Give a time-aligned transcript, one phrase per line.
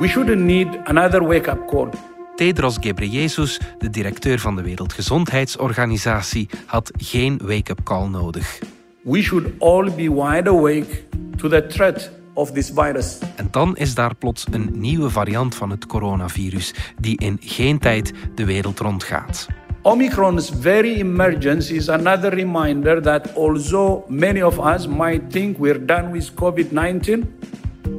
[0.00, 1.88] We shouldn't need another wake-up call.
[2.36, 8.58] Tedros Ghebreyesus, de directeur van de Wereldgezondheidsorganisatie, had geen wake-up call nodig.
[9.02, 11.04] We should all be wide awake
[11.36, 13.18] to the threat of this virus.
[13.36, 18.12] En dan is daar plots een nieuwe variant van het coronavirus die in geen tijd
[18.34, 19.46] de wereld rondgaat.
[19.82, 26.10] Omicron's very emergence is another reminder that although many of us might think we're done
[26.10, 27.34] with COVID 19,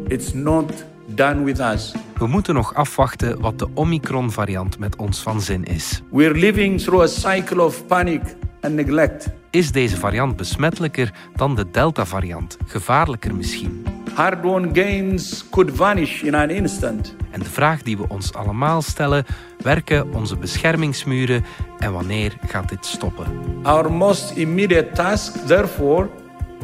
[0.08, 0.72] it's not
[1.16, 1.94] done with us.
[2.18, 6.02] We moeten nog afwachten wat de Omicron-variant met ons van zin is.
[6.12, 8.22] We're living through a cycle of panic
[8.62, 9.28] and neglect.
[9.50, 12.58] Is deze variant besmettelijker dan de Delta-variant?
[12.66, 13.86] Gevaarlijker misschien?
[14.14, 17.16] Hard-won gains could vanish in an instant.
[17.32, 19.26] En de vraag die we ons allemaal stellen:
[19.58, 21.44] werken onze beschermingsmuren
[21.78, 23.26] en wanneer gaat dit stoppen?
[23.64, 26.10] Our most immediate task, therefore,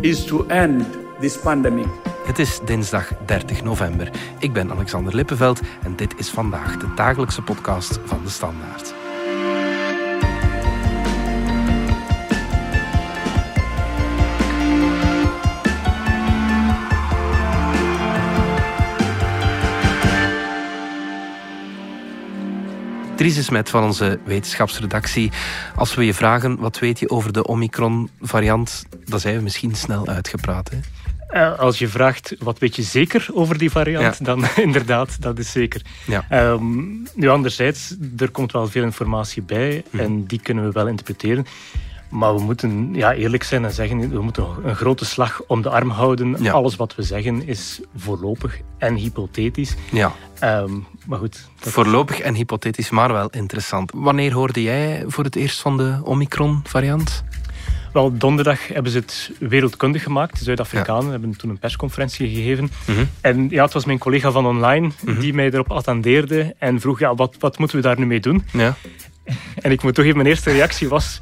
[0.01, 0.85] is to end
[1.19, 2.10] this pandemic.
[2.21, 4.11] Het is dinsdag 30 november.
[4.39, 8.93] Ik ben Alexander Lippenveld en dit is vandaag de dagelijkse podcast van de Standaard.
[23.15, 25.31] Dries Smet van onze wetenschapsredactie.
[25.75, 30.07] Als we je vragen, wat weet je over de Omicron-variant, dan zijn we misschien snel
[30.07, 30.69] uitgepraat.
[30.69, 30.77] Hè?
[31.33, 34.25] Uh, als je vraagt, wat weet je zeker over die variant, Ja.
[34.25, 35.81] dan inderdaad, dat is zeker.
[36.07, 36.25] Ja.
[36.29, 36.79] Ehm,
[37.15, 40.03] nu, anderzijds, er komt wel veel informatie bij Mhm.
[40.03, 41.45] en die kunnen we wel interpreteren.
[42.09, 45.69] Maar we moeten ja, eerlijk zijn en zeggen, we moeten een grote slag om de
[45.69, 46.35] arm houden.
[46.43, 46.51] Ja.
[46.51, 49.75] Alles wat we zeggen is voorlopig en hypothetisch.
[49.91, 50.71] Ja, Ehm,
[51.05, 53.91] maar goed, voorlopig en hypothetisch, maar wel interessant.
[53.95, 57.23] Wanneer hoorde jij voor het eerst van de Omicron-variant?
[57.91, 60.37] Wel, donderdag hebben ze het wereldkundig gemaakt.
[60.37, 62.71] De Zuid-Afrikanen hebben toen een persconferentie gegeven.
[62.85, 63.03] Mhm.
[63.21, 67.15] En ja, het was mijn collega van online die mij erop attendeerde en vroeg, ja,
[67.15, 68.45] wat, wat moeten we daar nu mee doen?
[68.51, 68.75] Ja.
[69.61, 71.19] En ik moet toegeven, mijn eerste reactie was...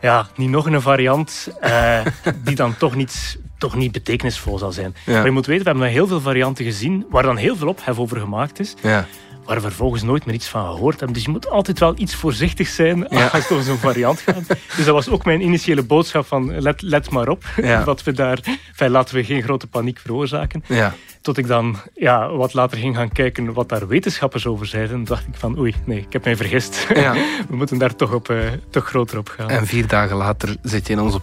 [0.00, 2.00] Ja, niet nog een variant eh,
[2.44, 4.94] die dan toch niet, toch niet betekenisvol zal zijn.
[5.06, 5.12] Ja.
[5.12, 7.98] Maar je moet weten, we hebben heel veel varianten gezien waar dan heel veel ophef
[7.98, 9.06] over gemaakt is, Ja.
[9.46, 11.12] Waar we vervolgens nooit meer iets van gehoord hebben.
[11.12, 13.26] Dus je moet altijd wel iets voorzichtig zijn Ja.
[13.32, 14.46] als het om zo'n variant gaat.
[14.46, 17.44] Dus dat was ook mijn initiële boodschap van let, let maar op.
[17.56, 17.84] Ja.
[17.96, 20.64] Dat we daar, enfin, laten we geen grote paniek veroorzaken.
[20.66, 20.94] Ja.
[21.20, 25.26] Tot ik dan ja, wat later ging gaan kijken wat daar wetenschappers over zeiden, dacht
[25.26, 26.86] ik van oei, nee, ik heb mij vergist.
[26.94, 27.12] Ja.
[27.48, 28.38] We moeten daar toch, op, eh,
[28.70, 29.50] toch groter op gaan.
[29.50, 31.20] En vier dagen later zit je in onze.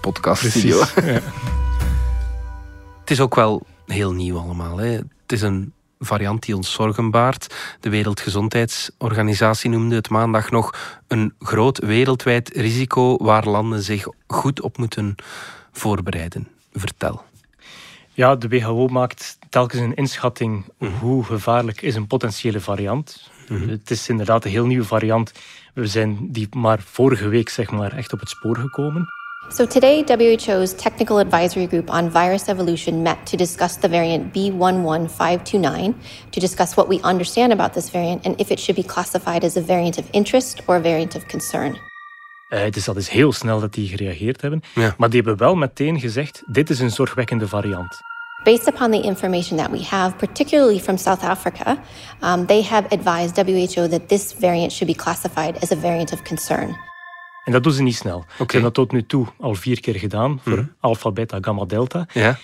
[0.96, 1.20] Ja.
[3.00, 4.78] Het is ook wel heel nieuw allemaal.
[4.78, 4.88] Hè.
[4.92, 5.74] Het is een
[6.06, 7.56] variant die ons zorgen baart.
[7.80, 14.78] De Wereldgezondheidsorganisatie noemde het maandag nog een groot wereldwijd risico waar landen zich goed op
[14.78, 15.16] moeten
[15.72, 16.48] voorbereiden.
[16.74, 17.24] Vertel.
[18.14, 20.92] Ja, de WHO maakt telkens een inschatting Mhm.
[20.92, 23.32] hoe gevaarlijk is een potentiële variant.
[23.48, 25.32] Het is inderdaad een heel nieuwe variant.
[25.74, 29.08] We zijn die maar vorige week zeg maar, echt op het spoor gekomen.
[29.50, 35.94] So today, WHO's Technical Advisory Group on Virus Evolution met to discuss the variant B11529,
[36.32, 39.56] to discuss what we understand about this variant and if it should be classified as
[39.56, 41.78] a variant of interest or a variant of concern.
[42.50, 44.62] Eh, dus dat is heel snel dat die gereageerd hebben.
[44.76, 44.96] Ja.
[44.98, 48.02] Maar die hebben wel meteen gezegd, dit is een zorgwekkende variant.
[48.44, 51.78] Based upon the information that we have, particularly from South Africa,
[52.22, 56.22] um, they have advised WHO that this variant should be classified as a variant of
[56.24, 56.76] concern.
[57.44, 58.26] En dat doen ze niet snel.
[58.28, 62.06] Ze hebben dat tot nu toe al vier keer gedaan voor alpha, beta, gamma, delta.
[62.14, 62.38] Ja?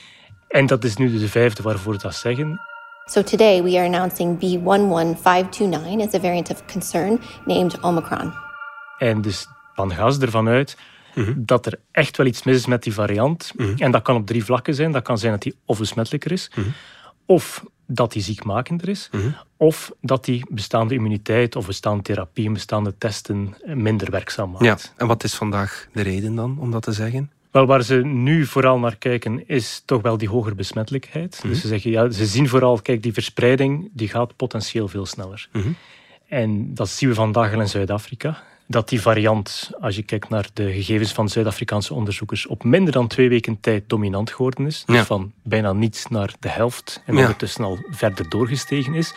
[0.47, 2.61] En dat is nu de vijfde waarvoor ze dat zeggen.
[3.05, 8.33] So today, we are announcing B11529 as a variant of concern named Omicron.
[8.97, 10.77] En dus dan gaan ze ervan uit
[11.35, 13.53] dat er echt wel iets mis is met die variant.
[13.77, 14.91] En dat kan op drie vlakken zijn.
[14.91, 16.51] Dat kan zijn dat die of besmettelijker is,
[17.25, 19.09] of dat die ziekmakender is,
[19.57, 24.65] of dat die bestaande immuniteit of bestaande therapieën, bestaande testen minder werkzaam maakt.
[24.65, 24.77] ja.
[24.97, 27.31] En wat is vandaag de reden dan om dat te zeggen?
[27.51, 31.41] Wel, waar ze nu vooral naar kijken, is toch wel die hogere besmettelijkheid.
[31.41, 35.49] Dus ze zeggen, ja, ze zien vooral, kijk, die verspreiding die gaat potentieel veel sneller.
[36.27, 38.43] En dat zien we vandaag al in Zuid-Afrika.
[38.71, 43.07] Dat die variant, als je kijkt naar de gegevens van Zuid-Afrikaanse onderzoekers, op minder dan
[43.07, 44.83] twee weken tijd dominant geworden is.
[44.85, 47.01] Dus van bijna niets naar de helft.
[47.05, 47.21] En Ja.
[47.21, 49.13] ondertussen al verder doorgestegen is.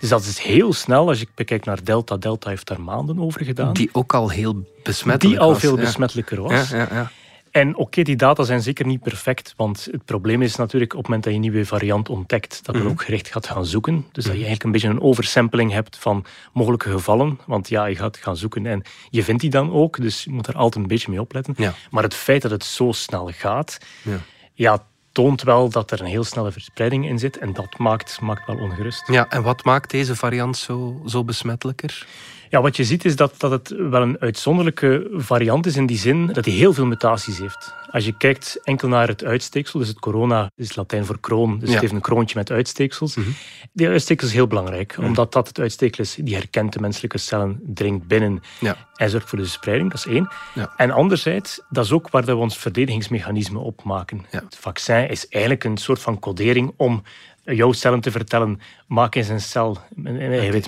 [0.00, 1.08] Dus dat is heel snel.
[1.08, 3.72] Als je bekijkt naar Delta, Delta heeft daar maanden over gedaan.
[3.72, 5.58] Die ook al heel besmettelijk die al was.
[5.60, 6.70] veel besmettelijker was.
[6.70, 7.10] Ja, ja, ja.
[7.56, 11.06] En oké, die data zijn zeker niet perfect, want het probleem is natuurlijk op het
[11.06, 13.94] moment dat je een nieuwe variant ontdekt, dat men ook gericht gaat gaan zoeken.
[14.12, 17.96] Dus dat je eigenlijk een beetje een oversampling hebt van mogelijke gevallen, want ja, je
[17.96, 20.88] gaat gaan zoeken en je vindt die dan ook, dus je moet er altijd een
[20.88, 21.54] beetje mee opletten.
[21.56, 21.74] Ja.
[21.90, 24.18] Maar het feit dat het zo snel gaat, Ja.
[24.54, 27.38] ja, toont wel dat er een heel snelle verspreiding in zit.
[27.38, 29.08] En dat maakt, maakt wel ongerust.
[29.08, 32.06] Ja, en wat maakt deze variant zo, zo besmettelijker?
[32.50, 35.98] Ja, wat je ziet is dat, dat het wel een uitzonderlijke variant is in die
[35.98, 37.74] zin dat hij heel veel mutaties heeft.
[37.90, 41.70] Als je kijkt enkel naar het uitsteeksel, dus het corona is Latijn voor kroon, dus
[41.70, 43.14] het heeft een kroontje met uitsteeksels.
[43.14, 43.24] Mm
[43.72, 45.06] Die uitsteeksel is heel belangrijk, mhm.
[45.06, 48.76] omdat dat het uitsteeksel is die herkent de menselijke cellen, dringt binnen ja.
[48.94, 50.28] en zorgt voor de verspreiding, dat is één.
[50.54, 50.72] Ja.
[50.76, 54.26] En anderzijds, dat is ook waar we ons verdedigingsmechanisme op maken.
[54.30, 57.02] Het vaccin is eigenlijk een soort van codering om
[57.44, 59.78] jouw cellen te vertellen, maak eens een cel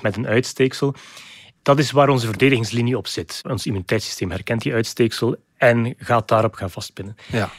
[0.02, 0.94] met een uitsteeksel.
[1.62, 3.40] Dat is waar onze verdedigingslinie op zit.
[3.48, 7.16] Ons immuniteitssysteem herkent die uitsteeksel en gaat daarop gaan vastpinnen.
[7.26, 7.50] Ja.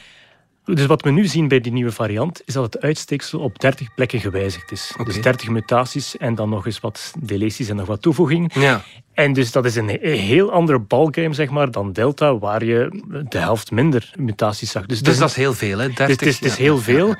[0.64, 3.94] Dus wat we nu zien bij die nieuwe variant is dat het uitsteeksel op 30
[3.94, 4.94] plekken gewijzigd is.
[5.04, 8.50] Dus 30 mutaties en dan nog eens wat deleties en nog wat toevoegingen.
[8.54, 8.82] Ja.
[9.14, 13.38] En dus dat is een heel andere ballgame zeg maar, dan Delta, waar je de
[13.38, 14.86] helft minder mutaties zag.
[14.86, 15.86] Dus, dus dat is heel veel, hè?
[15.86, 17.14] 30, dus het is, het is heel veel.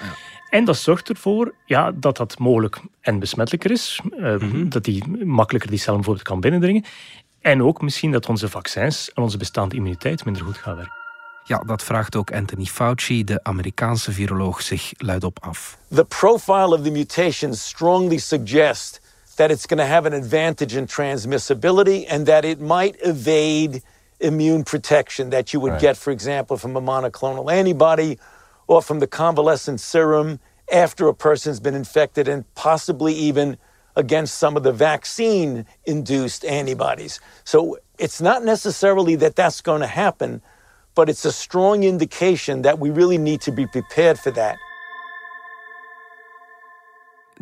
[0.50, 4.00] En dat zorgt ervoor ja, dat dat mogelijk en besmettelijker is.
[4.18, 6.84] Uh, Dat die makkelijker die cellen bijvoorbeeld kan binnendringen.
[7.40, 10.98] En ook misschien dat onze vaccins en onze bestaande immuniteit minder goed gaan werken.
[11.44, 15.78] Ja, dat vraagt ook Anthony Fauci, de Amerikaanse viroloog, zich luidop af.
[15.94, 19.00] The profile of the mutations strongly suggests
[19.34, 23.80] that it's going to have an advantage in transmissibility and that it might evade
[24.16, 25.94] immune protection that you would right.
[25.94, 28.18] get, for example, from a monoclonal antibody
[28.70, 30.38] or from the convalescent serum
[30.72, 33.56] after a person's been infected and possibly even
[33.96, 37.20] against some of the vaccine induced antibodies.
[37.42, 40.40] So it's not necessarily that that's going to happen,
[40.94, 44.56] but it's a strong indication that we really need to be prepared for that.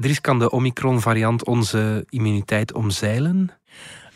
[0.00, 3.50] Dries, kan de Omicron-variant onze immuniteit omzeilen?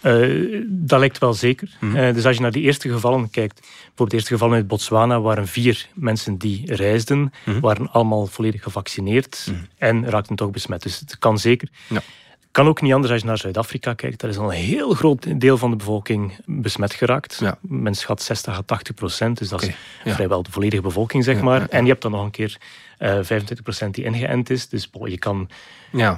[0.03, 1.77] Uh, dat lijkt wel zeker.
[1.81, 1.97] Mm.
[1.97, 5.21] Uh, dus als je naar die eerste gevallen kijkt, bijvoorbeeld de eerste gevallen uit Botswana
[5.21, 7.61] waren vier mensen die reisden, mm.
[7.61, 9.67] waren allemaal volledig gevaccineerd mm.
[9.79, 10.83] en raakten toch besmet.
[10.83, 11.69] Dus het kan zeker.
[11.89, 12.03] Ja.
[12.51, 14.21] Kan ook niet anders als je naar Zuid-Afrika kijkt.
[14.21, 17.39] Daar is al een heel groot deel van de bevolking besmet geraakt.
[17.41, 17.59] Ja.
[17.61, 19.39] Men schat 60 à 80 procent.
[19.39, 19.71] Dus dat is
[20.05, 21.69] vrijwel de volledige bevolking, zeg maar.
[21.69, 22.57] En je hebt dan nog een keer
[22.99, 24.69] uh, eh, 25 procent die ingeënt is.
[24.69, 25.49] Dus je kan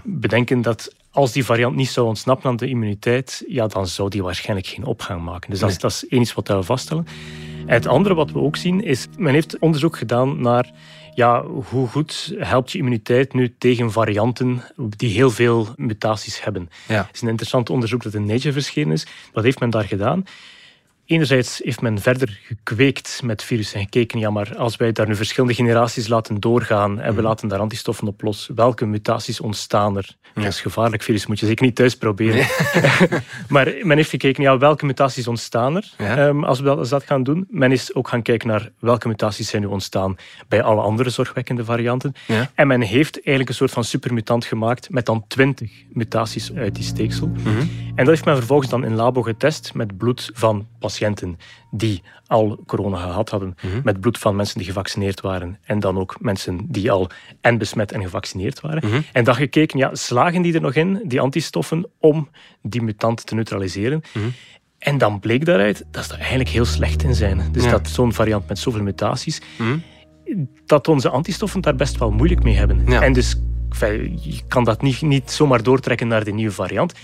[0.04, 4.22] bedenken dat als die variant niet zou ontsnappen aan de immuniteit, ja, dan zou die
[4.22, 5.50] waarschijnlijk geen opgang maken.
[5.50, 7.06] Dus dat, is, dat is één iets wat we vaststellen.
[7.66, 10.70] En het andere wat we ook zien is, men heeft onderzoek gedaan naar
[11.14, 16.68] ja, hoe goed helpt je immuniteit nu tegen varianten die heel veel mutaties hebben.
[16.88, 17.02] Ja.
[17.06, 19.06] Het is een interessant onderzoek dat in Nature verschenen is.
[19.32, 20.24] Wat heeft men daar gedaan?
[21.06, 25.16] Enerzijds heeft men verder gekweekt met virussen en gekeken, ja, maar als wij daar nu
[25.16, 27.22] verschillende generaties laten doorgaan en we mhm.
[27.22, 30.16] laten daar antistoffen op los, welke mutaties ontstaan er?
[30.34, 32.46] Dat is gevaarlijk virus, moet je zeker niet thuis proberen.
[33.48, 37.04] maar men heeft gekeken, ja, welke mutaties ontstaan er ehm, als we dat, als dat
[37.04, 37.46] gaan doen.
[37.50, 40.16] Men is ook gaan kijken naar welke mutaties zijn nu ontstaan
[40.48, 42.12] bij alle andere zorgwekkende varianten.
[42.54, 46.84] En men heeft eigenlijk een soort van supermutant gemaakt met dan twintig mutaties uit die
[46.84, 47.26] steeksel.
[47.26, 47.58] Mhm.
[47.88, 50.93] En dat heeft men vervolgens dan in labo getest met bloed van patiënten
[51.70, 53.80] die al corona gehad hadden, mhm.
[53.84, 57.10] met bloed van mensen die gevaccineerd waren en dan ook mensen die al
[57.40, 58.88] en besmet en gevaccineerd waren.
[58.88, 59.00] Mhm.
[59.12, 62.28] En dan gekeken, ja, slagen die er nog in, die antistoffen, om
[62.62, 64.02] die mutant te neutraliseren?
[64.12, 64.24] Mhm.
[64.78, 67.42] En dan bleek daaruit dat ze er eigenlijk heel slecht in zijn.
[67.52, 69.40] Dus dat zo'n variant met zoveel mutaties,
[70.66, 72.86] dat onze antistoffen daar best wel moeilijk mee hebben.
[72.86, 73.36] En dus
[74.20, 76.94] je kan dat niet, niet zomaar doortrekken naar de nieuwe variant.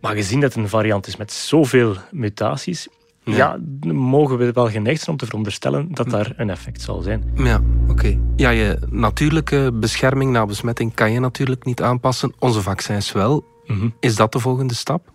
[0.00, 2.88] Maar gezien dat het een variant is met zoveel mutaties,
[3.24, 7.24] ja, mogen we wel geneigd zijn om te veronderstellen dat daar een effect zal zijn.
[7.36, 8.18] Ja, oké.
[8.36, 12.32] Ja, je natuurlijke bescherming na besmetting kan je natuurlijk niet aanpassen.
[12.38, 13.44] Onze vaccins wel.
[13.66, 13.88] Mhm.
[14.00, 15.10] Is dat de volgende stap?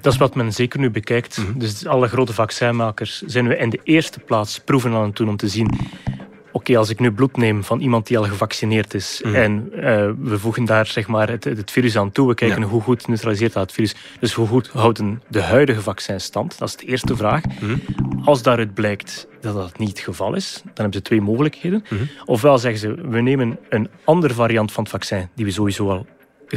[0.00, 1.38] Dat is wat men zeker nu bekijkt.
[1.38, 1.58] Mhm.
[1.58, 5.36] Dus alle grote vaccinmakers zijn we in de eerste plaats proeven aan het doen om
[5.36, 5.70] te zien
[6.54, 9.34] oké, als ik nu bloed neem van iemand die al gevaccineerd is mhm.
[9.34, 9.80] en uh,
[10.18, 13.52] we voegen daar zeg maar, het, het, virus aan toe, we kijken hoe goed neutraliseert
[13.52, 13.94] dat het virus.
[14.20, 16.58] Dus hoe goed houden de huidige vaccins stand?
[16.58, 17.42] Dat is de eerste vraag.
[17.60, 17.76] Mhm.
[18.24, 21.84] Als daaruit blijkt dat dat niet het geval is, dan hebben ze twee mogelijkheden.
[21.88, 22.02] Mhm.
[22.24, 26.06] Ofwel zeggen ze, we nemen een andere variant van het vaccin die we sowieso al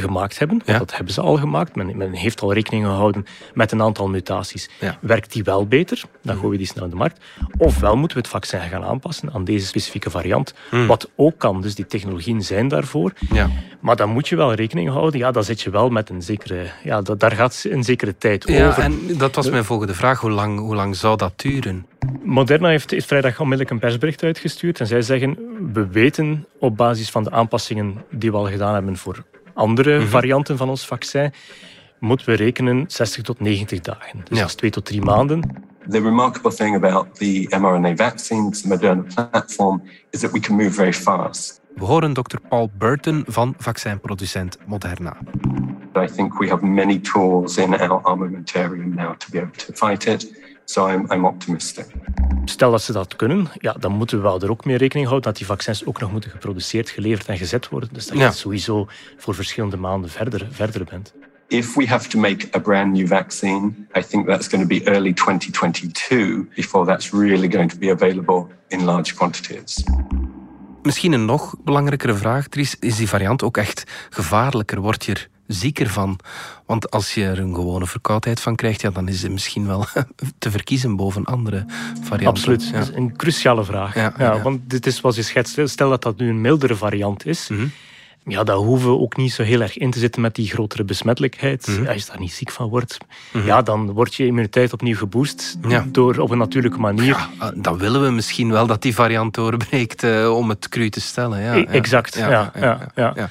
[0.00, 0.62] gemaakt hebben.
[0.66, 1.74] Want dat hebben ze al gemaakt.
[1.74, 4.68] Men, men, heeft al rekening gehouden met een aantal mutaties.
[5.00, 6.02] Werkt die wel beter?
[6.22, 7.20] Dan gooien we die snel in de markt.
[7.58, 10.54] Ofwel moeten we het vaccin gaan aanpassen aan deze specifieke variant.
[10.70, 10.86] Hmm.
[10.86, 11.60] Wat ook kan.
[11.60, 13.12] Dus die technologieën zijn daarvoor.
[13.32, 13.50] Ja.
[13.80, 15.20] Maar dan moet je wel rekening houden.
[15.20, 16.66] Ja, dan zit je wel met een zekere...
[16.84, 18.82] Ja, dat, daar gaat een zekere tijd ja, over.
[18.82, 20.20] En dat was mijn volgende vraag.
[20.20, 21.86] Hoe lang, hoe lang zou dat duren?
[22.22, 24.80] Moderna heeft, heeft vrijdag onmiddellijk een persbericht uitgestuurd.
[24.80, 25.38] En zij zeggen,
[25.72, 29.24] we weten op basis van de aanpassingen die we al gedaan hebben voor
[29.58, 30.06] andere mhm.
[30.06, 31.32] varianten van ons vaccin,
[31.98, 34.20] moeten we rekenen 60 tot 90 dagen.
[34.24, 35.66] Dus dat is twee tot drie maanden.
[35.88, 40.70] The remarkable thing about the mRNA vaccines, the Moderna platform, is that we can move
[40.70, 41.60] very fast.
[41.74, 45.16] We horen dokter Paul Burton van vaccinproducent Moderna.
[45.96, 50.06] I think we have many tools in our armamentarium now to be able to fight
[50.06, 50.47] it.
[50.68, 51.86] So I'm, I'm optimistic.
[52.44, 55.30] Stel dat ze dat kunnen, ja, dan moeten we wel er ook mee rekening houden
[55.30, 57.88] dat die vaccins ook nog moeten geproduceerd, geleverd en gezet worden.
[57.92, 61.14] Dus dat je sowieso voor verschillende maanden verder, verder bent.
[61.46, 64.84] If we have to make a brand new vaccine, I think that's going to be
[64.84, 69.84] early 2022 before that's really going to be available in large quantities.
[70.82, 72.76] Misschien een nog belangrijkere vraag, Dries.
[72.78, 74.80] Is die variant ook echt gevaarlijker?
[74.80, 76.18] Word je er zieker van?
[76.66, 79.84] Want als je er een gewone verkoudheid van krijgt, ja, dan is het misschien wel
[80.38, 81.64] te verkiezen boven andere
[82.02, 82.26] varianten.
[82.26, 82.72] Absoluut.
[82.72, 83.94] Dat is een cruciale vraag.
[83.94, 85.60] Ja, Want dit is zoals je schetst.
[85.64, 87.48] Stel dat dat nu een mildere variant is.
[87.48, 87.66] Mhm
[88.28, 90.84] ja, daar hoeven we ook niet zo heel erg in te zitten met die grotere
[90.84, 91.66] besmettelijkheid.
[91.66, 91.86] Mhm.
[91.86, 92.98] Als je daar niet ziek van wordt,
[93.32, 93.46] mhm.
[93.46, 95.56] ja, dan wordt je immuniteit opnieuw geboost
[95.92, 97.04] door op een natuurlijke manier.
[97.04, 100.90] Ja, ah, dan willen we misschien wel dat die variant doorbreekt uh, om het cru
[100.90, 101.40] te stellen.
[101.40, 102.52] Ja, e- exact, ja.
[102.54, 103.30] ja, ja,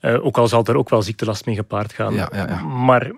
[0.00, 2.14] uh, ook al zal er ook wel ziektelast mee gepaard gaan.
[2.84, 3.12] Maar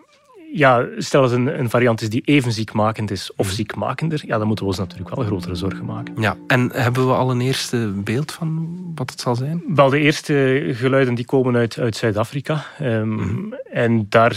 [0.53, 3.55] ja, stel dat een, een variant is die even ziekmakend is of mhm.
[3.55, 6.15] ziekmakender, ja, dan moeten we ons natuurlijk wel grotere zorgen maken.
[6.21, 9.63] Ja, en hebben we al een eerste beeld van wat het zal zijn?
[9.67, 12.65] Wel, de eerste geluiden die komen uit, uit Zuid-Afrika.
[12.79, 13.53] Ehm, mhm.
[13.73, 14.33] En daar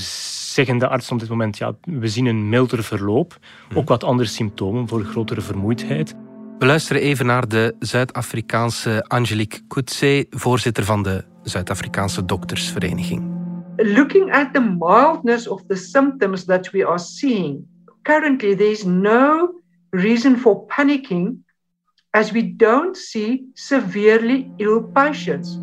[0.53, 3.37] zeggen de artsen op dit moment, ja, we zien een milder verloop,
[3.69, 3.77] mhm.
[3.77, 6.15] ook wat andere symptomen voor grotere vermoeidheid.
[6.59, 13.33] We luisteren even naar de Zuid-Afrikaanse Angelique Kutse, voorzitter van de Zuid-Afrikaanse Doktersvereniging.
[13.79, 17.65] looking at the mildness of the symptoms that we are seeing,
[18.03, 19.53] currently there is no
[19.91, 21.39] reason for panicking
[22.13, 25.57] as we don't see severely ill patients.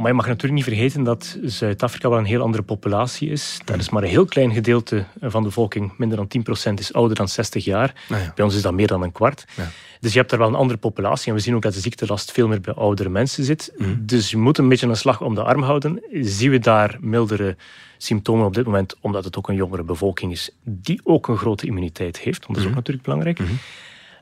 [0.00, 3.60] Maar je mag natuurlijk niet vergeten dat Zuid-Afrika wel een heel andere populatie is.
[3.64, 7.16] Daar is maar een heel klein gedeelte van de bevolking, minder dan 10%, is ouder
[7.16, 7.94] dan 60 jaar.
[8.08, 9.44] Ah, bij ons is dat meer dan een kwart.
[9.56, 9.68] Ja.
[10.00, 11.28] Dus je hebt daar wel een andere populatie.
[11.28, 13.72] En we zien ook dat de ziektelast veel meer bij oudere mensen zit.
[13.76, 13.90] Mhm.
[13.98, 16.02] Dus je moet een beetje een slag om de arm houden.
[16.12, 17.56] Zien we daar mildere
[17.98, 21.66] symptomen op dit moment, omdat het ook een jongere bevolking is, die ook een grote
[21.66, 22.46] immuniteit heeft.
[22.46, 22.78] Want dat is ook mhm.
[22.78, 23.38] natuurlijk belangrijk.
[23.38, 23.52] Mhm.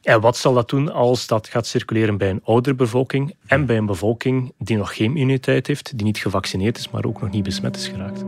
[0.03, 3.77] En wat zal dat doen als dat gaat circuleren bij een oudere bevolking en bij
[3.77, 7.43] een bevolking die nog geen immuniteit heeft, die niet gevaccineerd is, maar ook nog niet
[7.43, 8.25] besmet is geraakt?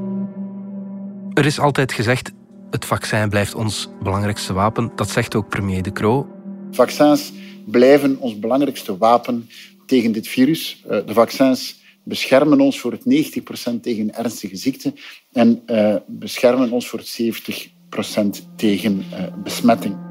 [1.34, 2.32] Er is altijd gezegd,
[2.70, 4.92] het vaccin blijft ons belangrijkste wapen.
[4.94, 6.28] Dat zegt ook premier De Croo.
[6.70, 7.32] Vaccins
[7.66, 9.48] blijven ons belangrijkste wapen
[9.86, 10.82] tegen dit virus.
[10.88, 14.94] Eh, de vaccins beschermen ons voor het 90% tegen ernstige ziekten
[15.32, 20.09] en uh, beschermen ons voor het 70% tegen uh, besmetting.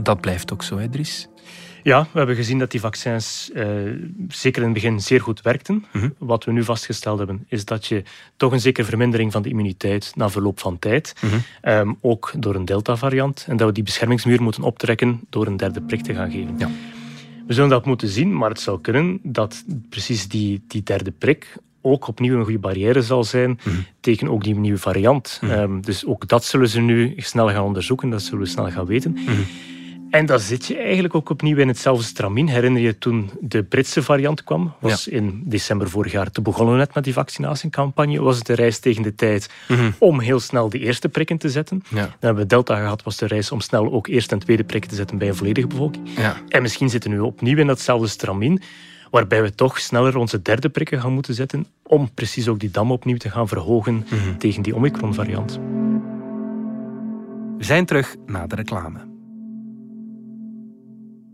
[0.00, 1.28] Dat blijft ook zo, hè, Dries?
[1.82, 3.66] Ja, we hebben gezien dat die vaccins uh,
[4.28, 5.84] zeker in het begin zeer goed werkten.
[5.92, 6.08] Mhm.
[6.18, 8.02] Wat we nu vastgesteld hebben, is dat je
[8.36, 11.36] toch een zekere vermindering van de immuniteit na verloop van tijd, mhm.
[11.60, 15.80] Ehm, ook door een Delta-variant, en dat we die beschermingsmuur moeten optrekken door een derde
[15.80, 16.54] prik te gaan geven.
[16.58, 16.70] Ja.
[17.46, 21.56] We zullen dat moeten zien, maar het zou kunnen dat precies die, die derde prik
[21.80, 23.76] ook opnieuw een goede barrière zal zijn mhm.
[24.00, 25.40] tegen ook die nieuwe variant.
[25.42, 28.86] Ehm, dus ook dat zullen ze nu snel gaan onderzoeken, dat zullen we snel gaan
[28.86, 29.18] weten.
[30.10, 32.48] En dan zit je eigenlijk ook opnieuw in hetzelfde stramien.
[32.48, 34.74] Herinner je toen de Britse variant kwam?
[34.80, 38.22] Was in december vorig jaar te begonnen net met die vaccinatiecampagne.
[38.22, 39.90] Was het de reis tegen de tijd mhm.
[39.98, 41.82] om heel snel de eerste prikken te zetten.
[41.90, 44.90] Dan hebben we Delta gehad, was de reis om snel ook eerste en tweede prikken
[44.90, 46.08] te zetten bij een volledige bevolking.
[46.16, 46.36] Ja.
[46.48, 48.62] En misschien zitten we opnieuw in datzelfde stramien
[49.10, 52.92] waarbij we toch sneller onze derde prikken gaan moeten zetten om precies ook die dam
[52.92, 54.36] opnieuw te gaan verhogen mhm.
[54.38, 55.58] tegen die Omicron-variant.
[57.58, 59.17] We zijn terug na de reclame.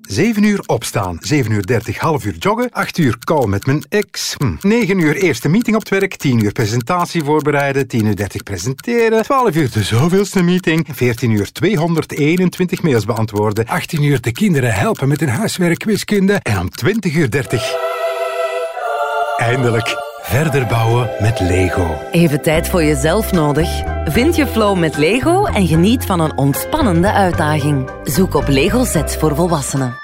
[0.09, 4.35] 7 uur opstaan, 7 uur 30 half uur joggen, 8 uur call met mijn ex,
[4.39, 4.69] hm.
[4.69, 9.23] 9 uur eerste meeting op het werk, 10 uur presentatie voorbereiden, 10 uur 30 presenteren,
[9.23, 15.09] 12 uur de zoveelste meeting, 14 uur 221 mails beantwoorden, 18 uur de kinderen helpen
[15.09, 17.93] met hun huiswerk wiskunde en om 20 uur 30
[19.37, 21.99] eindelijk verder bouwen met Lego.
[22.11, 23.83] Even tijd voor jezelf nodig?
[24.05, 27.91] Vind je flow met Lego en geniet van een ontspannende uitdaging.
[28.03, 29.97] Zoek op Lego Sets voor volwassenen.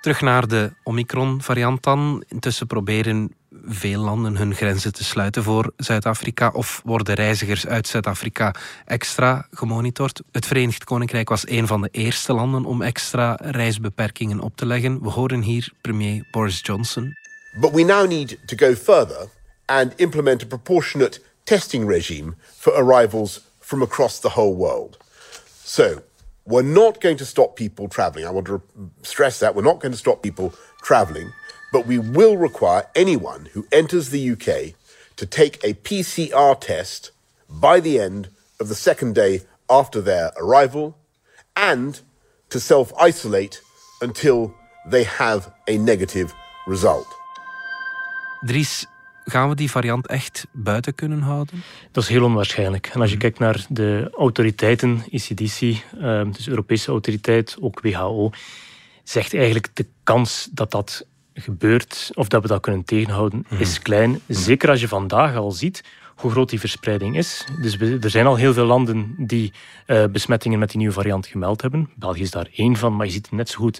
[0.00, 2.24] Terug naar de Omicron-variant dan.
[2.28, 3.32] Intussen proberen
[3.64, 10.22] veel landen hun grenzen te sluiten voor Zuid-Afrika of worden reizigers uit Zuid-Afrika extra gemonitord.
[10.32, 15.02] Het Verenigd Koninkrijk was een van de eerste landen om extra reisbeperkingen op te leggen.
[15.02, 17.27] We horen hier premier Boris Johnson.
[17.56, 19.28] But we now need to go further
[19.68, 24.98] and implement a proportionate testing regime for arrivals from across the whole world.
[25.54, 26.02] So,
[26.46, 28.26] we're not going to stop people traveling.
[28.26, 28.62] I want to
[29.02, 29.54] stress that.
[29.54, 31.30] We're not going to stop people traveling,
[31.72, 34.74] but we will require anyone who enters the UK
[35.16, 37.10] to take a PCR test
[37.50, 40.96] by the end of the second day after their arrival
[41.54, 42.00] and
[42.48, 43.60] to self isolate
[44.00, 44.54] until
[44.86, 46.32] they have a negative
[46.66, 47.17] result.
[48.40, 48.86] Dries,
[49.24, 51.62] gaan we die variant echt buiten kunnen houden?
[51.92, 52.86] Dat is heel onwaarschijnlijk.
[52.86, 58.30] En als je kijkt naar de autoriteiten, ECDC, ehm, dus Europese autoriteit, ook WHO,
[59.04, 64.20] zegt eigenlijk de kans dat dat gebeurt, of dat we dat kunnen tegenhouden, is klein.
[64.26, 65.84] Zeker als je vandaag al ziet
[66.20, 67.44] hoe groot die verspreiding is.
[67.60, 69.52] Dus er zijn al heel veel landen die
[69.86, 71.90] uh, besmettingen met die nieuwe variant gemeld hebben.
[71.94, 73.78] België is daar één van, maar je ziet het net zo goed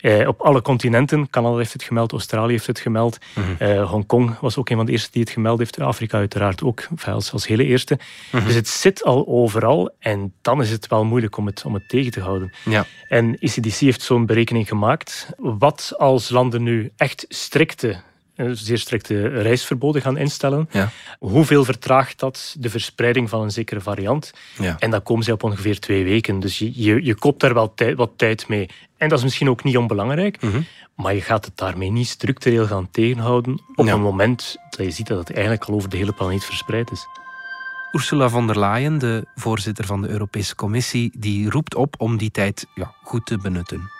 [0.00, 1.30] uh, op alle continenten.
[1.30, 3.18] Canada heeft het gemeld, Australië heeft het gemeld.
[3.34, 3.68] Mm -hmm.
[3.68, 5.80] uh, Hongkong was ook een van de eerste die het gemeld heeft.
[5.80, 7.94] Afrika uiteraard ook, als, als hele eerste.
[7.94, 8.46] Mm -hmm.
[8.46, 11.88] Dus het zit al overal en dan is het wel moeilijk om het, om het
[11.88, 12.52] tegen te houden.
[12.64, 12.86] Ja.
[13.08, 15.32] En ECDC heeft zo'n berekening gemaakt.
[15.36, 18.00] Wat als landen nu echt strikte
[18.52, 20.68] zeer strikte reisverboden gaan instellen.
[20.70, 20.90] Ja.
[21.18, 24.30] Hoeveel vertraagt dat de verspreiding van een zekere variant?
[24.58, 24.76] Ja.
[24.78, 26.40] En dan komen ze op ongeveer twee weken.
[26.40, 28.68] Dus je, je, je koopt daar wel tijd, wat tijd mee.
[28.96, 30.66] En dat is misschien ook niet onbelangrijk, mm -hmm.
[30.94, 33.92] maar je gaat het daarmee niet structureel gaan tegenhouden op Ja.
[33.92, 37.06] een moment dat je ziet dat het eigenlijk al over de hele planeet verspreid is.
[37.92, 42.30] Ursula von der Leyen, de voorzitter van de Europese Commissie, die roept op om die
[42.30, 43.90] tijd ja, goed te benutten.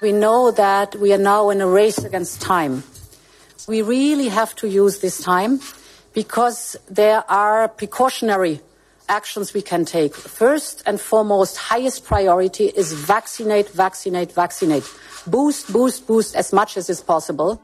[0.00, 2.74] We know that we are now in a race against time.
[3.68, 5.60] We really have to use this time
[6.12, 8.60] because there are precautionary
[9.08, 10.14] actions we can take.
[10.14, 14.84] First and foremost, highest priority is vaccinate, vaccinate, vaccinate.
[15.26, 17.60] Boost, boost, boost as much as is possible.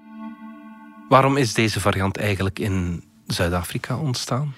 [1.08, 4.54] Waarom is deze variant eigenlijk in Zuid-Afrika ontstaan?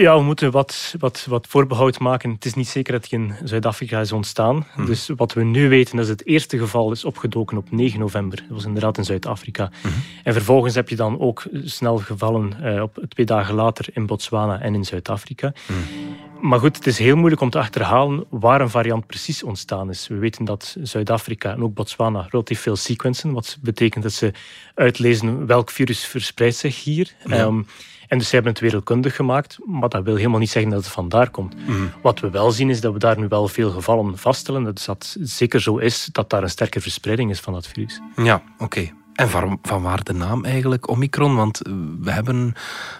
[0.00, 2.30] Ja, we moeten wat, wat, wat voorbehoud maken.
[2.30, 4.66] Het is niet zeker dat hij in Zuid-Afrika is ontstaan.
[4.76, 4.86] Mhm.
[4.86, 8.38] Dus wat we nu weten is dat het eerste geval is opgedoken op 9 november.
[8.38, 9.70] Dat was inderdaad in Zuid-Afrika.
[9.82, 9.92] Mhm.
[10.24, 14.60] En vervolgens heb je dan ook snel gevallen eh, op twee dagen later in Botswana
[14.60, 15.52] en in Zuid-Afrika.
[15.66, 16.48] Mhm.
[16.48, 20.08] Maar goed, het is heel moeilijk om te achterhalen waar een variant precies ontstaan is.
[20.08, 24.32] We weten dat Zuid-Afrika en ook Botswana relatief veel sequencen, wat betekent dat ze
[24.74, 27.14] uitlezen welk virus verspreidt zich hier.
[27.24, 27.36] Ja.
[27.36, 27.62] Ehm,
[28.10, 30.92] en dus ze hebben het wereldkundig gemaakt, maar dat wil helemaal niet zeggen dat het
[30.92, 31.54] vandaar komt.
[31.66, 31.86] Mhm.
[32.02, 34.64] Wat we wel zien is dat we daar nu wel veel gevallen vaststellen.
[34.64, 38.00] Dat dat zeker zo is dat daar een sterke verspreiding is van dat virus.
[38.16, 38.90] Ja, oké.
[39.14, 41.36] En van, van waar de naam eigenlijk Omicron?
[41.36, 42.54] Want eh, we hebben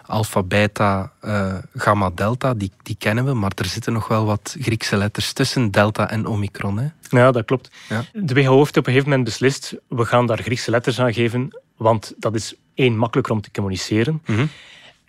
[0.06, 4.56] alpha, beta, eh, gamma, delta, die, die kennen we, maar er zitten nog wel wat
[4.60, 6.78] Griekse letters tussen delta en Omicron.
[6.78, 6.86] Hè?
[7.08, 7.70] Ja, dat klopt.
[7.88, 8.04] Ja.
[8.12, 11.58] De WHO heeft op een gegeven moment beslist, we gaan daar Griekse letters aan geven,
[11.76, 14.22] want dat is één, makkelijker om te communiceren.
[14.26, 14.46] Mhm.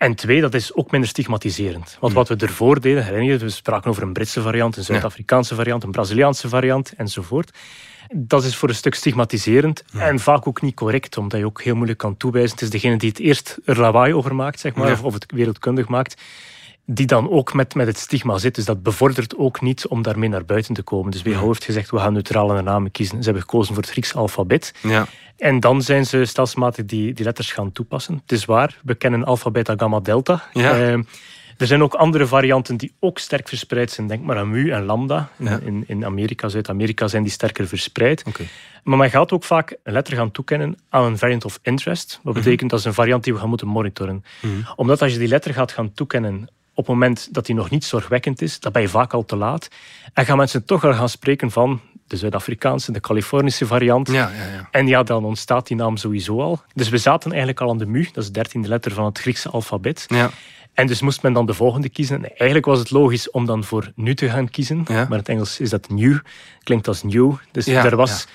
[0.02, 1.96] En twee, dat is ook minder stigmatiserend.
[2.00, 5.54] Want wat we ervoor deden, herinner je, we spraken over een Britse variant, een Zuid-Afrikaanse
[5.54, 7.50] variant, een Braziliaanse variant enzovoort.
[8.14, 11.74] Dat is voor een stuk stigmatiserend en vaak ook niet correct, omdat je ook heel
[11.74, 12.52] moeilijk kan toewijzen.
[12.52, 14.98] Het is degene die het eerst er lawaai over maakt, zeg maar, Ja.
[15.02, 16.22] of het wereldkundig maakt,
[16.86, 18.54] die dan ook met, met het stigma zit.
[18.54, 21.10] Dus dat bevordert ook niet om daarmee naar buiten te komen.
[21.10, 23.16] Dus WHO heeft gezegd, we gaan neutrale namen kiezen.
[23.18, 24.74] Ze hebben gekozen voor het Grieks alfabet.
[24.82, 25.06] Ja.
[25.36, 28.14] En dan zijn ze stelselmatig die, die letters gaan toepassen.
[28.22, 30.48] Het is waar, we kennen alpha, beta, gamma, delta.
[30.52, 30.72] Ja.
[30.72, 30.92] Eh,
[31.56, 34.06] er zijn ook andere varianten die ook sterk verspreid zijn.
[34.06, 35.28] Denk maar aan mu en lambda.
[35.38, 35.58] In, Ja.
[35.64, 38.22] in, in Amerika, Zuid-Amerika zijn die sterker verspreid.
[38.26, 38.42] Oké.
[38.84, 42.20] Maar men gaat ook vaak een letter gaan toekennen aan een variant of interest.
[42.22, 44.24] Wat betekent dat is een variant die we gaan moeten monitoren.
[44.76, 47.84] Omdat als je die letter gaat gaan toekennen op het moment dat die nog niet
[47.84, 49.68] zorgwekkend is, dan ben je vaak al te laat.
[50.14, 54.08] En gaan mensen toch al gaan spreken van de Zuid-Afrikaanse, de Californische variant.
[54.08, 54.68] Ja, ja, ja.
[54.70, 56.60] En ja, dan ontstaat die naam sowieso al.
[56.74, 59.18] Dus we zaten eigenlijk al aan de mu, dat is de dertiende letter van het
[59.18, 60.04] Griekse alfabet.
[60.08, 60.30] Ja.
[60.74, 62.16] En dus moest men dan de volgende kiezen.
[62.16, 64.82] En eigenlijk was het logisch om dan voor nu te gaan kiezen.
[64.88, 66.18] Maar in het Engels is dat new,
[66.62, 67.32] klinkt als new.
[67.50, 68.26] Dus er was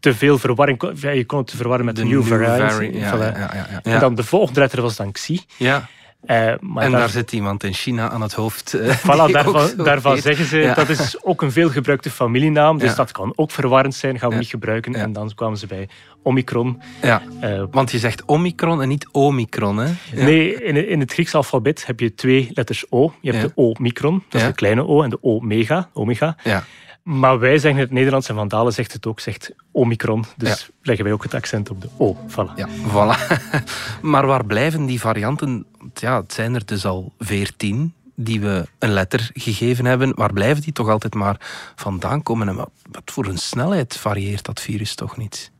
[0.00, 1.00] te veel verwarring.
[1.00, 2.72] Je kon het verwarren met de, new, variant.
[2.72, 3.36] vari- ja, Voilà.
[3.38, 3.80] ja, ja, ja, ja.
[3.82, 5.40] En dan de volgende letter was dan xi.
[5.56, 5.88] Ja.
[6.22, 8.74] Eh, maar En daar daar- zit iemand in China aan het hoofd.
[8.74, 9.30] eh, Voilà,
[9.76, 10.74] daarvan, zeggen ze, Ja.
[10.74, 12.94] dat is ook een veelgebruikte familienaam, dus Ja.
[12.96, 14.94] dat kan ook verwarrend zijn, gaan we niet gebruiken.
[14.94, 15.88] En dan kwamen ze bij
[16.22, 16.82] Omicron.
[17.02, 17.22] Ja.
[17.40, 19.84] Eh, Want je zegt Omicron en niet Omicron, hè?
[20.12, 20.24] Ja.
[20.24, 23.12] Nee, in, in het Grieks alfabet heb je twee letters O.
[23.20, 23.48] Je hebt Ja.
[23.48, 26.36] de O-micron, dat is de kleine O, en de O-mega, omega.
[26.44, 26.64] Ja.
[27.02, 30.24] Maar wij zeggen het Nederlands, en Van Dalen zegt het ook, zegt Omicron.
[30.36, 32.16] Dus leggen wij ook het accent op de O.
[32.28, 32.54] Voilà.
[32.54, 33.42] Ja, voilà.
[34.12, 35.66] maar waar blijven die varianten?
[35.94, 40.12] Ja, het zijn er dus al veertien die we een letter gegeven hebben.
[40.14, 41.36] Waar blijven die toch altijd maar
[41.76, 42.48] vandaan komen?
[42.48, 42.70] En wat,
[43.04, 45.50] voor een snelheid varieert dat virus toch niet?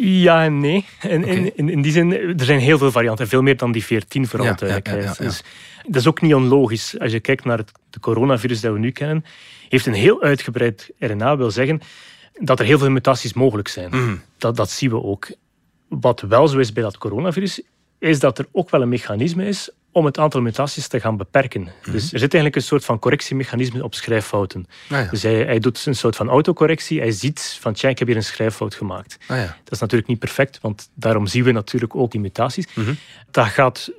[0.00, 0.84] Ja en nee.
[1.02, 3.28] In, in, in, in die zin, er zijn heel veel varianten.
[3.28, 5.02] Veel meer dan die 14 vooral Ja, duidelijkheid.
[5.02, 5.28] ja, ja, ja, ja.
[5.28, 5.42] Dus
[5.86, 6.98] dat is ook niet onlogisch.
[6.98, 9.24] Als je kijkt naar het de coronavirus dat we nu kennen,
[9.68, 11.80] heeft een heel uitgebreid RNA, wil zeggen
[12.40, 13.90] dat er heel veel mutaties mogelijk zijn.
[13.90, 14.16] Mhm.
[14.38, 15.32] Dat, dat zien we ook.
[15.88, 17.60] Wat wel zo is bij dat coronavirus,
[17.98, 21.60] is dat er ook wel een mechanisme is om het aantal mutaties te gaan beperken.
[21.60, 21.90] Mhm.
[21.90, 24.66] Dus er zit eigenlijk een soort van correctiemechanisme op schrijffouten.
[24.90, 25.08] Ah, ja.
[25.10, 27.00] Dus hij, hij doet een soort van autocorrectie.
[27.00, 29.18] Hij ziet van, tja, ik heb hier een schrijffout gemaakt.
[29.26, 29.56] Ah, ja.
[29.64, 32.66] Dat is natuurlijk niet perfect, want daarom zien we natuurlijk ook die mutaties.
[32.74, 32.92] Mhm.
[33.30, 33.90] Dat gaat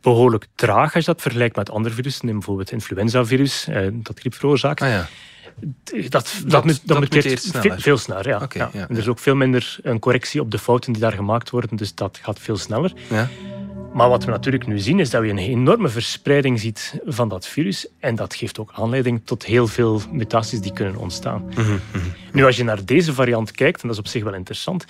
[0.00, 4.18] behoorlijk traag als je dat vergelijkt met andere virussen, neem bijvoorbeeld het influenzavirus, eh, dat
[4.20, 4.82] griep veroorzaakt.
[4.82, 5.08] Ah, ja.
[5.60, 7.80] Dat, dat, Dat- moet- dat muteert muteert veel, sneller.
[7.80, 8.28] veel sneller.
[8.28, 8.70] Ja.
[8.72, 11.76] En er is ook veel minder een correctie op de fouten die daar gemaakt worden,
[11.76, 12.92] dus dat gaat veel sneller.
[13.08, 13.28] Ja.
[13.92, 17.46] Maar wat we natuurlijk nu zien, is dat we een enorme verspreiding ziet van dat
[17.46, 17.86] virus.
[17.98, 21.44] En dat geeft ook aanleiding tot heel veel mutaties die kunnen ontstaan.
[21.56, 21.78] Mhm,
[22.32, 24.84] Nu, als je naar deze variant kijkt, en dat is op zich wel interessant,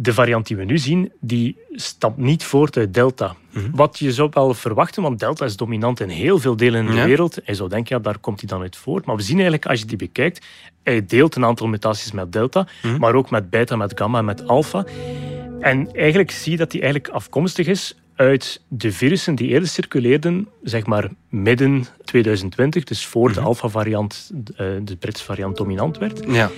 [0.00, 3.34] de variant die we nu zien, die stamt niet voort uit Delta.
[3.52, 3.70] Mhm.
[3.72, 6.96] Wat je zou wel verwachten, want Delta is dominant in heel veel delen in de
[6.96, 7.04] Ja.
[7.04, 7.36] wereld.
[7.36, 9.04] En je zou denken, ja, daar komt hij dan uit voort.
[9.06, 10.46] Maar we zien eigenlijk, als je die bekijkt,
[10.82, 12.98] hij deelt een aantal mutaties met Delta, Mhm.
[12.98, 14.84] maar ook met Beta, met Gamma en met Alpha.
[15.60, 20.48] En eigenlijk zie je dat die eigenlijk afkomstig is uit de virussen die eerder circuleerden,
[20.62, 26.24] zeg maar midden 2020, dus voor de alpha-variant, eh, de Britse variant, dominant werd.
[26.28, 26.50] Ja.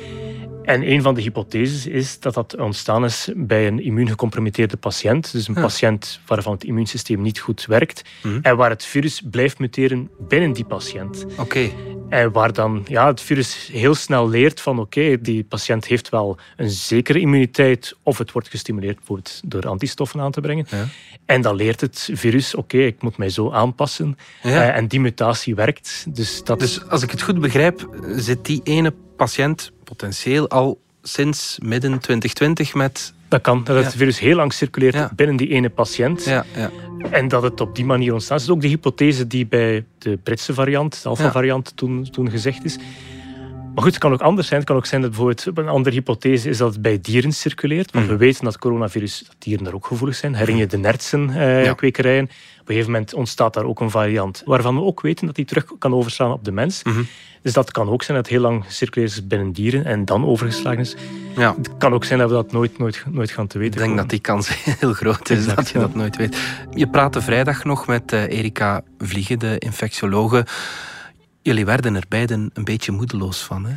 [0.62, 5.33] En een van de hypotheses is dat dat ontstaan is bij een immuungecompromitteerde patiënt.
[5.33, 5.61] Dus een Ja.
[5.61, 8.03] patiënt waarvan het immuunsysteem niet goed werkt.
[8.23, 8.38] Mhm.
[8.42, 11.25] En waar het virus blijft muteren binnen die patiënt.
[11.38, 11.70] Oké.
[12.33, 16.70] Waar dan ja, het virus heel snel leert van oké, die patiënt heeft wel een
[16.70, 20.66] zekere immuniteit of het wordt gestimuleerd bijvoorbeeld door antistoffen aan te brengen.
[20.70, 20.85] Ja.
[21.25, 24.18] En dan leert het virus, oké, ik moet mij zo aanpassen.
[24.42, 24.51] Ja.
[24.68, 26.05] Eh, en die mutatie werkt.
[26.09, 31.59] Dus, dat Dus als ik het goed begrijp, zit die ene patiënt potentieel al sinds
[31.62, 33.12] midden 2020 met...
[33.29, 33.99] Dat kan, dat het Ja.
[33.99, 36.25] virus heel lang circuleert binnen die ene patiënt.
[36.25, 36.70] Ja, ja.
[37.10, 38.40] En dat het op die manier ontstaat.
[38.40, 42.78] Is ook de hypothese die bij de Britse variant, de alpha-variant, toen, toen gezegd is.
[43.74, 44.61] Maar goed, het kan ook anders zijn.
[44.61, 47.92] Het kan ook zijn dat bijvoorbeeld een andere hypothese is dat het bij dieren circuleert.
[47.92, 50.35] Want we weten dat coronavirus, dat dieren daar ook gevoelig zijn.
[50.35, 52.24] Herinner je de nertsen-kwekerijen?
[52.24, 55.44] Op een gegeven moment ontstaat daar ook een variant waarvan we ook weten dat die
[55.44, 56.83] terug kan overslaan op de mens.
[56.83, 57.02] Mhm.
[57.42, 60.26] Dus dat kan ook zijn dat het heel lang circuleert is binnen dieren en dan
[60.26, 60.96] overgeslagen is.
[61.37, 61.54] Ja.
[61.56, 63.88] Het kan ook zijn dat we dat nooit, nooit, nooit gaan te weten Ik denk
[63.88, 64.02] komen.
[64.02, 64.48] dat die kans
[64.80, 65.85] heel groot is Exact, dat je ja.
[65.85, 66.37] dat nooit weet.
[66.74, 70.46] Je praatte vrijdag nog met eh, Erika Vliegen, de infectiologe.
[71.42, 73.74] Jullie werden er beiden een beetje moedeloos van, hè?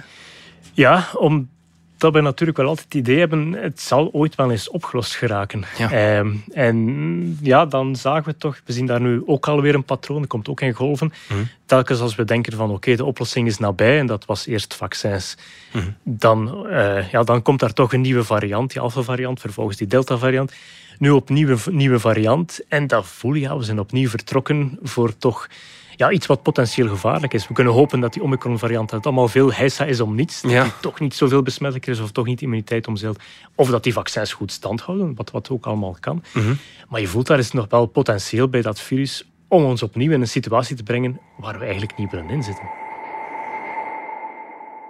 [0.74, 5.16] Ja, omdat we natuurlijk wel altijd het idee hebben, het zal ooit wel eens opgelost
[5.16, 5.64] geraken.
[5.78, 5.92] Ja.
[5.92, 10.20] Ehm, en ja, dan zagen we toch, we zien daar nu ook alweer een patroon,
[10.20, 11.14] dat komt ook in golven.
[11.30, 11.40] Mhm.
[11.66, 15.38] Telkens als we denken van oké, de oplossing is nabij, en dat was eerst vaccins,
[15.74, 15.88] Mhm.
[16.04, 20.54] dan, eh, ja, dan komt daar toch een nieuwe variant, die alpha-variant, vervolgens die delta-variant.
[21.00, 22.60] Nu opnieuw een nieuwe variant.
[22.68, 25.48] En dat voel je, ja, we zijn opnieuw vertrokken voor toch
[25.96, 27.48] ja, iets wat potentieel gevaarlijk is.
[27.48, 30.42] We kunnen hopen dat die Omicron-variant het allemaal veel heisa is om niets.
[30.42, 30.64] Dat Ja.
[30.64, 33.20] die toch niet zoveel besmettelijker is of toch niet immuniteit omzeilt.
[33.56, 36.24] Of dat die vaccins goed stand houden, wat, wat ook allemaal kan.
[36.34, 36.54] Mhm.
[36.90, 40.22] Maar je voelt daar is nog wel potentieel bij dat virus om ons opnieuw in
[40.22, 42.70] een situatie te brengen waar we eigenlijk niet willen inzitten.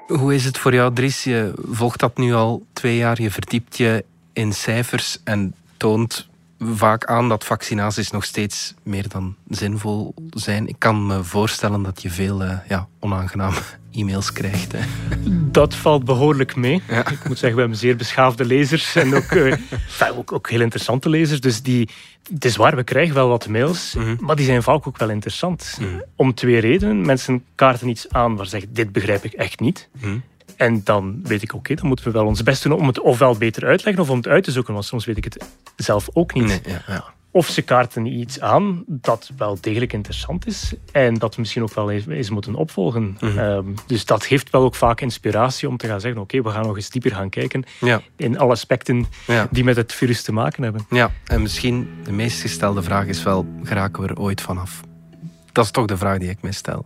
[0.07, 1.23] Hoe is het voor jou, Dries?
[1.23, 3.21] Je volgt dat nu al twee jaar.
[3.21, 6.27] Je verdiept je in cijfers en toont
[6.65, 10.67] vaak aan dat vaccinaties nog steeds meer dan zinvol zijn.
[10.67, 13.57] Ik kan me voorstellen dat je veel eh, ja, onaangename
[13.91, 14.71] e-mails krijgt.
[14.71, 14.79] Hè.
[15.51, 16.81] Dat valt behoorlijk mee.
[16.87, 20.61] Ik moet zeggen, we hebben zeer beschaafde lezers en ook, eh, enfin, ook, ook heel
[20.61, 21.39] interessante lezers.
[21.39, 21.89] Dus die,
[22.33, 25.79] het is waar, we krijgen wel wat mails, maar die zijn vaak ook wel interessant.
[26.15, 27.05] Om twee redenen.
[27.05, 29.89] Mensen kaarten iets aan waar ze zeggen, dit begrijp ik echt niet.
[29.99, 30.17] Mhm.
[30.57, 33.37] En dan weet ik, oké, dan moeten we wel ons best doen om het ofwel
[33.37, 36.33] beter uitleggen of om het uit te zoeken, want soms weet ik het zelf ook
[36.33, 36.45] niet.
[36.47, 37.03] Nee, ja, ja.
[37.31, 41.73] Of ze kaarten iets aan dat wel degelijk interessant is en dat we misschien ook
[41.73, 43.17] wel eens, moeten opvolgen.
[43.19, 43.37] Mhm.
[43.37, 46.65] Ehm, dus dat geeft wel ook vaak inspiratie om te gaan zeggen, oké, we gaan
[46.65, 48.01] nog eens dieper gaan kijken Ja.
[48.15, 49.05] in alle aspecten
[49.51, 50.85] die met het virus te maken hebben.
[50.89, 54.81] Ja, en misschien de meest gestelde vraag is wel, geraken we er ooit vanaf?
[55.51, 56.85] Dat is toch de vraag die ik me stel.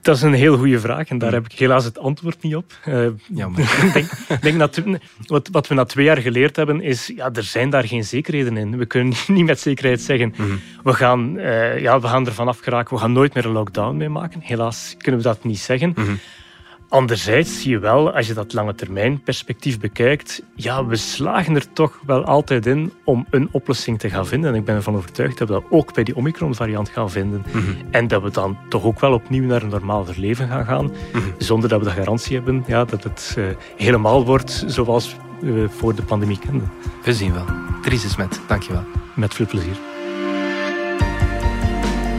[0.00, 2.72] Dat is een heel goede vraag en daar heb ik helaas het antwoord niet op.
[2.84, 3.78] Eh, Jammer.
[3.92, 4.08] denk,
[4.42, 4.82] denk dat,
[5.26, 8.56] wat, wat we na twee jaar geleerd hebben is, ja, er zijn daar geen zekerheden
[8.56, 8.78] in.
[8.78, 10.34] We kunnen niet met zekerheid zeggen,
[10.82, 14.40] we, gaan, eh, ja, we gaan ervan afgeraken, we gaan nooit meer een lockdown meemaken.
[14.42, 15.94] Helaas kunnen we dat niet zeggen.
[16.96, 21.72] Anderzijds zie je wel, als je dat lange termijn perspectief bekijkt, ja, we slagen er
[21.72, 24.50] toch wel altijd in om een oplossing te gaan vinden.
[24.50, 27.44] En ik ben ervan overtuigd dat we dat ook bij die Omicron-variant gaan vinden.
[27.90, 30.92] En dat we dan toch ook wel opnieuw naar een normaal leven gaan gaan,
[31.38, 33.44] zonder dat we de garantie hebben ja, dat het eh,
[33.76, 36.70] helemaal wordt zoals we voor de pandemie kenden.
[37.04, 37.46] We zien wel.
[37.82, 38.84] Dries is met, dankjewel.
[39.14, 39.95] Met veel plezier.